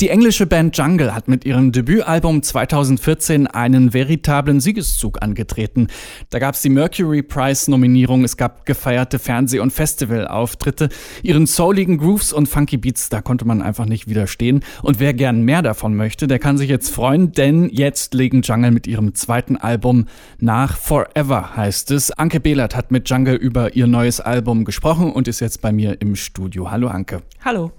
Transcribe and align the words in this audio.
Die 0.00 0.08
englische 0.08 0.46
Band 0.46 0.76
Jungle 0.76 1.14
hat 1.14 1.28
mit 1.28 1.44
ihrem 1.44 1.70
Debütalbum 1.70 2.42
2014 2.42 3.46
einen 3.46 3.92
veritablen 3.92 4.58
Siegeszug 4.58 5.22
angetreten. 5.22 5.86
Da 6.30 6.40
gab 6.40 6.56
es 6.56 6.62
die 6.62 6.68
Mercury 6.68 7.22
Prize 7.22 7.70
Nominierung, 7.70 8.24
es 8.24 8.36
gab 8.36 8.66
gefeierte 8.66 9.20
Fernseh- 9.20 9.60
und 9.60 9.72
Festivalauftritte. 9.72 10.88
Ihren 11.22 11.46
souligen 11.46 11.98
Grooves 11.98 12.32
und 12.32 12.48
Funky 12.48 12.76
Beats, 12.76 13.08
da 13.08 13.22
konnte 13.22 13.44
man 13.44 13.62
einfach 13.62 13.86
nicht 13.86 14.08
widerstehen. 14.08 14.64
Und 14.82 14.98
wer 14.98 15.14
gern 15.14 15.42
mehr 15.42 15.62
davon 15.62 15.94
möchte, 15.94 16.26
der 16.26 16.40
kann 16.40 16.58
sich 16.58 16.68
jetzt 16.68 16.92
freuen, 16.92 17.30
denn 17.30 17.68
jetzt 17.70 18.14
legen 18.14 18.42
Jungle 18.42 18.72
mit 18.72 18.88
ihrem 18.88 19.14
zweiten 19.14 19.56
Album 19.56 20.06
nach 20.40 20.76
Forever 20.76 21.54
heißt 21.54 21.92
es. 21.92 22.10
Anke 22.10 22.40
Behlert 22.40 22.74
hat 22.74 22.90
mit 22.90 23.08
Jungle 23.08 23.36
über 23.36 23.76
ihr 23.76 23.86
neues 23.86 24.18
Album 24.18 24.64
gesprochen 24.64 25.12
und 25.12 25.28
ist 25.28 25.38
jetzt 25.38 25.62
bei 25.62 25.70
mir 25.70 26.00
im 26.00 26.16
Studio. 26.16 26.72
Hallo 26.72 26.88
Anke. 26.88 27.22
Hallo. 27.44 27.70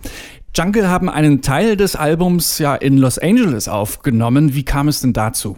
Jungle 0.56 0.88
haben 0.88 1.10
einen 1.10 1.42
Teil 1.42 1.76
des 1.76 1.98
Albums 1.98 2.60
ja 2.60 2.76
in 2.76 2.98
Los 2.98 3.20
Angeles 3.20 3.68
aufgenommen. 3.68 4.56
Wie 4.56 4.64
kam 4.64 4.88
es 4.88 5.02
denn 5.02 5.12
dazu? 5.12 5.58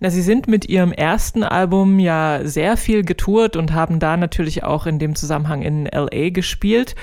Na, 0.00 0.10
sie 0.10 0.22
sind 0.22 0.48
mit 0.48 0.68
ihrem 0.68 0.90
ersten 0.90 1.44
Album 1.44 2.00
ja 2.00 2.40
sehr 2.42 2.76
viel 2.76 3.04
getourt 3.04 3.54
und 3.54 3.72
haben 3.72 4.00
da 4.00 4.16
natürlich 4.16 4.64
auch 4.64 4.86
in 4.86 4.98
dem 4.98 5.14
Zusammenhang 5.14 5.62
in 5.62 5.86
LA 5.86 6.30
gespielt. 6.30 6.96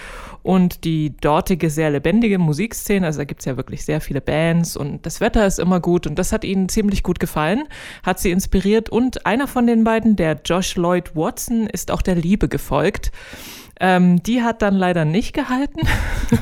Und 0.44 0.84
die 0.84 1.16
dortige 1.16 1.70
sehr 1.70 1.90
lebendige 1.90 2.38
Musikszene, 2.38 3.06
also 3.06 3.20
da 3.20 3.24
gibt's 3.24 3.46
ja 3.46 3.56
wirklich 3.56 3.86
sehr 3.86 4.02
viele 4.02 4.22
Bands 4.22 4.78
und 4.78 5.06
das 5.06 5.20
Wetter 5.20 5.48
ist 5.48 5.58
immer 5.58 5.80
gut 5.80 6.06
und 6.06 6.20
das 6.20 6.32
hat 6.32 6.44
ihnen 6.44 6.70
ziemlich 6.70 7.02
gut 7.02 7.20
gefallen, 7.20 7.64
hat 8.04 8.20
sie 8.20 8.30
inspiriert 8.30 8.90
und 8.90 9.26
einer 9.26 9.48
von 9.48 9.66
den 9.66 9.84
beiden, 9.84 10.16
der 10.16 10.40
Josh 10.46 10.76
Lloyd 10.76 11.16
Watson, 11.16 11.66
ist 11.66 11.90
auch 11.90 12.04
der 12.04 12.16
Liebe 12.16 12.48
gefolgt. 12.48 13.12
Ähm, 13.80 14.24
die 14.24 14.42
hat 14.42 14.62
dann 14.62 14.76
leider 14.76 15.06
nicht 15.06 15.34
gehalten. 15.34 15.82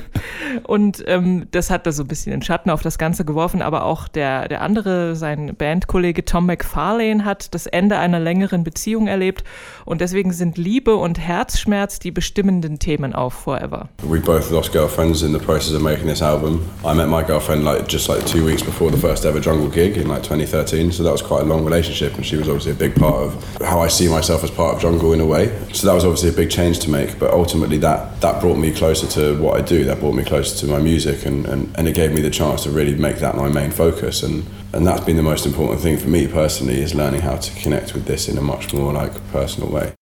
und 0.67 1.03
ähm, 1.07 1.47
das 1.51 1.69
hat 1.69 1.87
da 1.87 1.91
so 1.91 2.03
ein 2.03 2.07
bisschen 2.07 2.31
den 2.31 2.41
Schatten 2.41 2.69
auf 2.69 2.81
das 2.81 2.97
Ganze 2.97 3.25
geworfen. 3.25 3.61
Aber 3.61 3.85
auch 3.85 4.07
der, 4.07 4.47
der 4.47 4.61
andere, 4.61 5.15
sein 5.15 5.55
Bandkollege 5.55 6.25
Tom 6.25 6.45
McFarlane, 6.45 7.25
hat 7.25 7.53
das 7.53 7.65
Ende 7.65 7.97
einer 7.97 8.19
längeren 8.19 8.63
Beziehung 8.63 9.07
erlebt. 9.07 9.43
Und 9.85 10.01
deswegen 10.01 10.31
sind 10.31 10.57
Liebe 10.57 10.95
und 10.95 11.19
Herzschmerz 11.19 11.99
die 11.99 12.11
bestimmenden 12.11 12.79
Themen 12.79 13.13
auf 13.13 13.33
Forever. 13.33 13.89
We 14.03 14.19
both 14.19 14.51
lost 14.51 14.71
girlfriends 14.71 15.23
in 15.23 15.33
the 15.33 15.39
process 15.39 15.73
of 15.73 15.81
making 15.81 16.07
this 16.07 16.21
album. 16.21 16.61
I 16.85 16.93
met 16.93 17.09
my 17.09 17.23
girlfriend 17.23 17.63
like 17.63 17.87
just 17.89 18.07
like 18.07 18.25
two 18.25 18.45
weeks 18.45 18.63
before 18.63 18.91
the 18.91 18.97
first 18.97 19.25
ever 19.25 19.41
Jungle 19.41 19.69
gig 19.69 19.97
in 19.97 20.07
like 20.07 20.23
2013. 20.23 20.91
So 20.91 21.03
that 21.03 21.11
was 21.11 21.21
quite 21.21 21.41
a 21.41 21.45
long 21.45 21.65
relationship, 21.65 22.15
and 22.15 22.25
she 22.25 22.37
was 22.37 22.47
obviously 22.47 22.71
a 22.71 22.75
big 22.75 22.95
part 22.95 23.15
of 23.15 23.61
how 23.61 23.81
I 23.81 23.89
see 23.89 24.07
myself 24.07 24.43
as 24.43 24.51
part 24.51 24.75
of 24.75 24.81
Jungle 24.81 25.13
in 25.13 25.19
a 25.19 25.25
way. 25.25 25.49
So 25.73 25.87
that 25.87 25.93
was 25.93 26.05
obviously 26.05 26.29
a 26.29 26.33
big 26.33 26.49
change 26.49 26.79
to 26.79 26.89
make. 26.89 27.19
But 27.23 27.33
ultimately 27.33 27.77
that 27.77 28.19
that 28.19 28.41
brought 28.41 28.57
me 28.57 28.69
closer 28.69 29.07
to 29.07 29.41
what 29.41 29.57
I 29.57 29.61
do. 29.61 29.85
That 29.85 30.01
brought 30.01 30.13
me 30.13 30.25
closer 30.25 30.57
to 30.57 30.67
my 30.69 30.79
music, 30.79 31.25
and, 31.25 31.45
and, 31.45 31.73
and 31.77 31.87
it 31.87 31.95
gave 31.95 32.11
me 32.11 32.19
the 32.19 32.29
chance 32.29 32.63
to 32.63 32.69
really 32.69 32.95
make 32.95 33.19
that 33.19 33.37
my 33.37 33.47
main 33.47 33.71
focus. 33.71 34.23
And 34.23 34.43
and 34.73 34.85
that's 34.85 35.05
been 35.05 35.15
the 35.15 35.23
most 35.23 35.45
important 35.45 35.79
thing 35.79 35.97
for 35.97 36.09
me 36.09 36.27
personally 36.27 36.81
is 36.81 36.93
learning 36.93 37.21
how 37.21 37.37
to 37.37 37.61
connect 37.61 37.93
with 37.93 38.03
this 38.07 38.27
in 38.27 38.37
a 38.37 38.41
much 38.41 38.73
more 38.73 38.91
like 38.91 39.13
personal 39.31 39.69
way. 39.69 39.93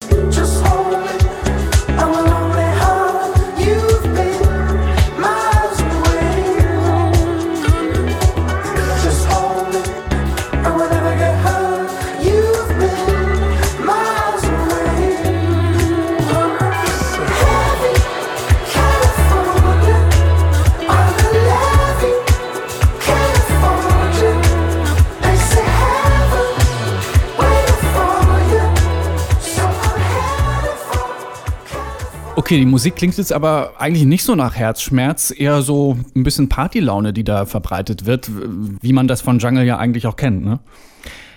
Okay, 32.52 32.60
die 32.60 32.66
Musik 32.66 32.98
klingt 32.98 33.17
jetzt 33.17 33.32
aber 33.32 33.76
eigentlich 33.78 34.04
nicht 34.04 34.26
so 34.26 34.36
nach 34.36 34.58
Herzschmerz, 34.58 35.34
eher 35.34 35.62
so 35.62 35.98
ein 36.14 36.23
bisschen 36.23 36.50
Partylaune, 36.50 37.14
die 37.14 37.23
da 37.23 37.45
verbreitet 37.45 38.06
wird, 38.06 38.30
wie 38.30 38.92
man 38.92 39.08
das 39.08 39.22
von 39.22 39.39
Jungle 39.39 39.64
ja 39.64 39.78
eigentlich 39.78 40.06
auch 40.06 40.17
kennt, 40.17 40.44
ne? 40.44 40.60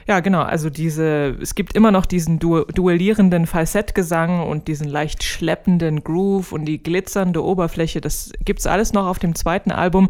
Ja, 0.09 0.19
genau. 0.19 0.43
Also 0.43 0.71
diese, 0.71 1.37
es 1.41 1.55
gibt 1.55 1.77
immer 1.77 1.93
noch 1.93 2.05
diesen 2.05 2.41
du 2.41 2.65
duellierenden 2.65 3.47
Falsettgesang 3.47 4.43
und 4.43 4.67
diesen 4.67 4.89
leicht 4.89 5.23
schleppenden 5.23 6.03
Groove 6.03 6.51
und 6.51 6.65
die 6.65 6.83
glitzernde 6.83 7.45
Oberfläche. 7.45 8.01
Das 8.01 8.33
gibt's 8.45 8.67
alles 8.67 8.93
noch 8.93 9.07
auf 9.07 9.21
dem 9.21 9.37
zweiten 9.37 9.71
Album. 9.71 10.09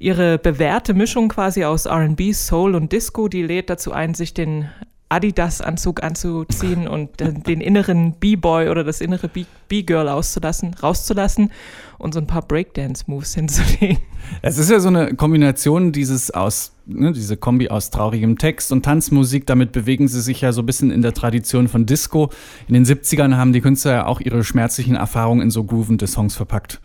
Ihre 0.00 0.36
bewährte 0.36 0.94
Mischung 0.94 1.28
quasi 1.28 1.64
aus 1.64 1.86
R&B, 1.86 2.32
Soul 2.32 2.74
und 2.74 2.90
Disco, 2.90 3.28
die 3.28 3.44
lädt 3.44 3.70
dazu 3.70 3.92
ein, 3.92 4.14
sich 4.14 4.34
den 4.34 4.68
Adidas-Anzug 5.10 6.02
anzuziehen 6.02 6.88
und 6.88 7.20
den 7.20 7.60
inneren 7.60 8.14
B-Boy 8.14 8.68
oder 8.68 8.84
das 8.84 9.00
innere 9.00 9.28
B-Girl 9.68 10.08
auszulassen, 10.08 10.74
rauszulassen 10.74 11.50
und 11.98 12.14
so 12.14 12.20
ein 12.20 12.26
paar 12.26 12.42
Breakdance-Moves 12.42 13.34
hinzulegen. 13.34 13.98
Es 14.40 14.56
ist 14.56 14.70
ja 14.70 14.78
so 14.78 14.88
eine 14.88 15.14
Kombination 15.14 15.90
dieses 15.92 16.30
aus, 16.30 16.72
ne, 16.86 17.12
diese 17.12 17.36
Kombi 17.36 17.68
aus 17.68 17.90
traurigem 17.90 18.38
Text 18.38 18.70
und 18.70 18.84
Tanzmusik. 18.84 19.46
Damit 19.46 19.72
bewegen 19.72 20.06
sie 20.06 20.20
sich 20.20 20.40
ja 20.40 20.52
so 20.52 20.62
ein 20.62 20.66
bisschen 20.66 20.92
in 20.92 21.02
der 21.02 21.12
Tradition 21.12 21.66
von 21.66 21.86
Disco. 21.86 22.30
In 22.68 22.74
den 22.74 22.84
70ern 22.84 23.34
haben 23.34 23.52
die 23.52 23.60
Künstler 23.60 23.92
ja 23.92 24.06
auch 24.06 24.20
ihre 24.20 24.44
schmerzlichen 24.44 24.94
Erfahrungen 24.94 25.42
in 25.42 25.50
so 25.50 25.64
groovende 25.64 26.06
Songs 26.06 26.36
verpackt. 26.36 26.80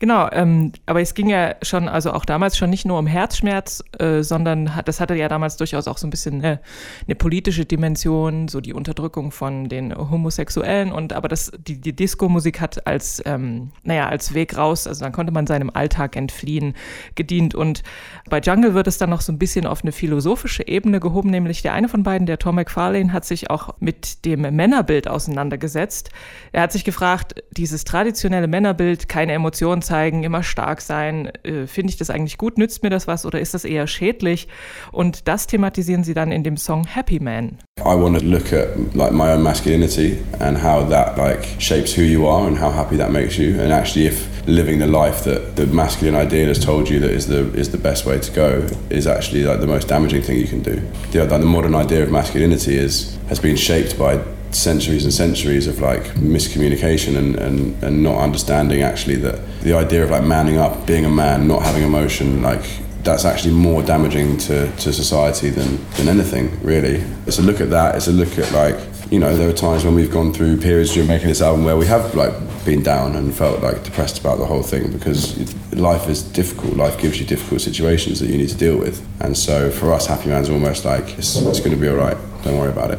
Genau, 0.00 0.28
ähm, 0.30 0.72
aber 0.86 1.00
es 1.00 1.14
ging 1.14 1.28
ja 1.28 1.56
schon, 1.62 1.88
also 1.88 2.12
auch 2.12 2.24
damals 2.24 2.56
schon 2.56 2.70
nicht 2.70 2.86
nur 2.86 2.98
um 2.98 3.08
Herzschmerz, 3.08 3.82
äh, 3.98 4.22
sondern 4.22 4.76
hat, 4.76 4.86
das 4.86 5.00
hatte 5.00 5.16
ja 5.16 5.28
damals 5.28 5.56
durchaus 5.56 5.88
auch 5.88 5.98
so 5.98 6.06
ein 6.06 6.10
bisschen 6.10 6.36
eine, 6.36 6.60
eine 7.06 7.16
politische 7.16 7.64
Dimension, 7.64 8.46
so 8.46 8.60
die 8.60 8.72
Unterdrückung 8.72 9.32
von 9.32 9.68
den 9.68 9.92
Homosexuellen 9.96 10.92
und 10.92 11.12
aber 11.12 11.26
das, 11.26 11.50
die, 11.58 11.80
die 11.80 11.96
Disco-Musik 11.96 12.60
hat 12.60 12.86
als, 12.86 13.20
ähm, 13.26 13.72
naja, 13.82 14.08
als 14.08 14.34
Weg 14.34 14.56
raus, 14.56 14.86
also 14.86 15.04
dann 15.04 15.12
konnte 15.12 15.32
man 15.32 15.48
seinem 15.48 15.70
Alltag 15.70 16.14
entfliehen, 16.14 16.74
gedient 17.16 17.56
und 17.56 17.82
bei 18.30 18.38
Jungle 18.38 18.74
wird 18.74 18.86
es 18.86 18.98
dann 18.98 19.10
noch 19.10 19.20
so 19.20 19.32
ein 19.32 19.38
bisschen 19.38 19.66
auf 19.66 19.82
eine 19.82 19.90
philosophische 19.90 20.68
Ebene 20.68 21.00
gehoben, 21.00 21.30
nämlich 21.30 21.62
der 21.62 21.72
eine 21.72 21.88
von 21.88 22.04
beiden, 22.04 22.26
der 22.26 22.38
Tom 22.38 22.54
McFarlane, 22.54 23.12
hat 23.12 23.24
sich 23.24 23.50
auch 23.50 23.74
mit 23.80 24.24
dem 24.24 24.42
Männerbild 24.42 25.08
auseinandergesetzt. 25.08 26.10
Er 26.52 26.62
hat 26.62 26.70
sich 26.70 26.84
gefragt, 26.84 27.42
dieses 27.50 27.82
traditionelle 27.82 28.46
Männerbild, 28.46 29.08
keine 29.08 29.32
Emotionen 29.32 29.82
zeigen, 29.88 30.22
immer 30.22 30.42
stark 30.42 30.80
sein. 30.80 31.30
Äh, 31.42 31.66
Finde 31.66 31.90
ich 31.90 31.96
das 31.96 32.10
eigentlich 32.10 32.38
gut? 32.38 32.58
Nützt 32.58 32.82
mir 32.82 32.90
das 32.90 33.06
was 33.06 33.26
oder 33.26 33.40
ist 33.40 33.54
das 33.54 33.64
eher 33.64 33.86
schädlich? 33.86 34.46
Und 34.92 35.26
das 35.26 35.46
thematisieren 35.46 36.04
sie 36.04 36.14
dann 36.14 36.30
in 36.30 36.44
dem 36.44 36.56
Song 36.56 36.86
Happy 36.86 37.18
Man. 37.18 37.58
I 37.80 37.94
want 37.94 38.18
to 38.18 38.24
look 38.24 38.52
at 38.52 38.94
like 38.94 39.12
my 39.12 39.32
own 39.32 39.42
masculinity 39.42 40.18
and 40.40 40.62
how 40.62 40.88
that 40.88 41.16
like 41.16 41.46
shapes 41.58 41.96
who 41.96 42.02
you 42.02 42.26
are 42.26 42.46
and 42.46 42.60
how 42.60 42.70
happy 42.70 42.96
that 42.96 43.10
makes 43.10 43.36
you. 43.36 43.58
And 43.60 43.72
actually, 43.72 44.06
if 44.06 44.28
living 44.46 44.78
the 44.78 44.86
life 44.86 45.24
that 45.24 45.56
the 45.56 45.66
masculine 45.66 46.14
ideal 46.14 46.48
has 46.48 46.58
told 46.58 46.88
you 46.88 46.98
that 47.00 47.10
is 47.10 47.26
the 47.26 47.52
is 47.54 47.70
the 47.70 47.78
best 47.78 48.06
way 48.06 48.18
to 48.18 48.32
go 48.32 48.66
is 48.90 49.06
actually 49.06 49.44
like 49.44 49.60
the 49.60 49.66
most 49.66 49.88
damaging 49.88 50.22
thing 50.22 50.38
you 50.38 50.48
can 50.48 50.62
do. 50.62 50.80
The, 51.12 51.24
like, 51.24 51.40
the 51.40 51.46
modern 51.46 51.74
idea 51.74 52.02
of 52.02 52.10
masculinity 52.10 52.76
is 52.76 53.16
has 53.28 53.40
been 53.40 53.56
shaped 53.56 53.98
by 53.98 54.18
centuries 54.50 55.04
and 55.04 55.12
centuries 55.12 55.66
of 55.66 55.80
like 55.80 56.02
miscommunication 56.14 57.16
and, 57.16 57.36
and, 57.36 57.82
and 57.82 58.02
not 58.02 58.18
understanding 58.20 58.82
actually 58.82 59.16
that 59.16 59.40
the 59.60 59.74
idea 59.74 60.02
of 60.02 60.10
like 60.10 60.24
manning 60.24 60.58
up, 60.58 60.86
being 60.86 61.04
a 61.04 61.10
man, 61.10 61.46
not 61.46 61.62
having 61.62 61.82
emotion, 61.82 62.42
like 62.42 62.64
that's 63.02 63.24
actually 63.24 63.54
more 63.54 63.82
damaging 63.82 64.36
to, 64.36 64.70
to 64.76 64.92
society 64.92 65.50
than, 65.50 65.78
than 65.92 66.08
anything 66.08 66.58
really. 66.62 66.96
It's 67.26 67.38
a 67.38 67.42
look 67.42 67.60
at 67.60 67.70
that, 67.70 67.94
it's 67.94 68.08
a 68.08 68.12
look 68.12 68.38
at 68.38 68.50
like, 68.52 68.78
you 69.10 69.18
know, 69.18 69.34
there 69.36 69.48
are 69.48 69.54
times 69.54 69.84
when 69.84 69.94
we've 69.94 70.10
gone 70.10 70.32
through 70.32 70.58
periods 70.58 70.92
during 70.92 71.08
making 71.08 71.28
this 71.28 71.40
album 71.40 71.64
where 71.64 71.76
we 71.76 71.86
have 71.86 72.14
like 72.14 72.34
been 72.64 72.82
down 72.82 73.16
and 73.16 73.34
felt 73.34 73.62
like 73.62 73.82
depressed 73.82 74.18
about 74.18 74.38
the 74.38 74.44
whole 74.44 74.62
thing 74.62 74.92
because 74.92 75.38
life 75.72 76.08
is 76.08 76.22
difficult. 76.22 76.74
Life 76.74 77.00
gives 77.00 77.18
you 77.18 77.24
difficult 77.24 77.62
situations 77.62 78.20
that 78.20 78.28
you 78.28 78.36
need 78.36 78.50
to 78.50 78.56
deal 78.56 78.76
with. 78.76 79.06
And 79.20 79.36
so 79.36 79.70
for 79.70 79.92
us, 79.92 80.06
Happy 80.06 80.28
Man's 80.28 80.50
almost 80.50 80.84
like 80.84 81.18
it's, 81.18 81.36
it's 81.36 81.60
going 81.60 81.72
to 81.72 81.76
be 81.76 81.88
all 81.88 81.96
right. 81.96 82.16
Don't 82.44 82.58
worry 82.58 82.70
about 82.70 82.90
it. 82.90 82.98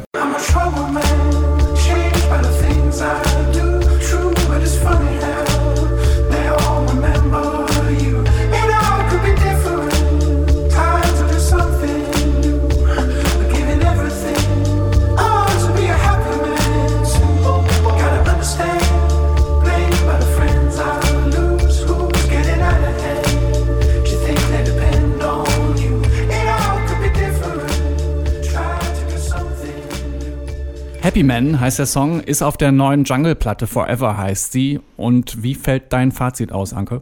Happy 31.10 31.24
Man 31.24 31.60
heißt 31.60 31.80
der 31.80 31.88
Song, 31.88 32.20
ist 32.20 32.44
auf 32.44 32.56
der 32.56 32.72
neuen 32.72 33.04
Jungle-Platte 33.04 33.66
Forever 33.66 34.16
heißt 34.16 34.52
sie. 34.52 34.80
Und 34.96 35.42
wie 35.42 35.56
fällt 35.56 35.92
dein 35.92 36.12
Fazit 36.12 36.52
aus, 36.52 36.72
Anke? 36.72 37.02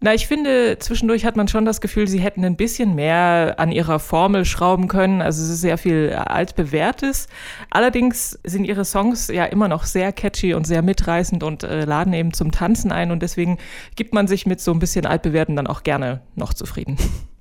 Na, 0.00 0.12
ich 0.12 0.26
finde, 0.26 0.78
zwischendurch 0.80 1.24
hat 1.24 1.36
man 1.36 1.46
schon 1.46 1.64
das 1.64 1.80
Gefühl, 1.80 2.08
sie 2.08 2.18
hätten 2.18 2.44
ein 2.44 2.56
bisschen 2.56 2.96
mehr 2.96 3.54
an 3.58 3.70
ihrer 3.70 4.00
Formel 4.00 4.44
schrauben 4.44 4.88
können. 4.88 5.22
Also 5.22 5.40
es 5.44 5.50
ist 5.50 5.60
sehr 5.60 5.78
viel 5.78 6.14
altbewährtes. 6.14 7.28
Allerdings 7.70 8.40
sind 8.42 8.64
ihre 8.64 8.84
Songs 8.84 9.28
ja 9.28 9.44
immer 9.44 9.68
noch 9.68 9.84
sehr 9.84 10.10
catchy 10.10 10.54
und 10.54 10.66
sehr 10.66 10.82
mitreißend 10.82 11.44
und 11.44 11.62
äh, 11.62 11.84
laden 11.84 12.12
eben 12.12 12.32
zum 12.32 12.50
Tanzen 12.50 12.90
ein. 12.90 13.12
Und 13.12 13.22
deswegen 13.22 13.58
gibt 13.94 14.14
man 14.14 14.26
sich 14.26 14.46
mit 14.46 14.60
so 14.60 14.72
ein 14.72 14.80
bisschen 14.80 15.06
altbewährten 15.06 15.54
dann 15.54 15.68
auch 15.68 15.84
gerne 15.84 16.22
noch 16.34 16.54
zufrieden. 16.54 16.96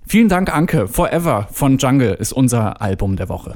Vielen 0.06 0.29
Dank, 0.29 0.56
Anke. 0.56 0.88
Forever 0.88 1.47
von 1.51 1.79
Jungle 1.79 2.13
ist 2.13 2.33
unser 2.33 2.83
Album 2.83 3.15
der 3.15 3.29
Woche. 3.29 3.56